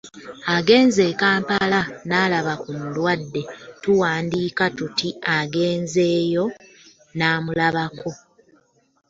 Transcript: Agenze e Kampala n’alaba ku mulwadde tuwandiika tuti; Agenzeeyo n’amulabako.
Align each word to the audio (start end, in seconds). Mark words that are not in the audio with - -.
Agenze 0.55 1.01
e 1.11 1.13
Kampala 1.21 1.81
n’alaba 2.07 2.53
ku 2.63 2.69
mulwadde 2.79 3.41
tuwandiika 3.81 4.63
tuti; 4.77 5.09
Agenzeeyo 5.37 6.45
n’amulabako. 7.17 8.09